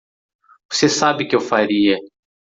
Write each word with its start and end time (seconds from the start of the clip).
Você 0.71 0.89
sabe 0.89 1.27
que 1.27 1.35
eu 1.35 1.39
faria. 1.39 1.95